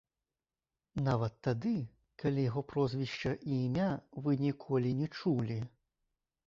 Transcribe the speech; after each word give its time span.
Нават 1.07 1.33
тады, 1.47 1.73
калі 2.23 2.47
яго 2.49 2.65
прозвішча 2.73 3.31
і 3.51 3.61
імя 3.67 3.91
вы 4.25 4.31
ніколі 4.47 4.97
не 5.05 5.13
чулі. 5.21 5.63